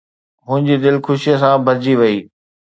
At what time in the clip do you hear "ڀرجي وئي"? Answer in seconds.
1.65-2.17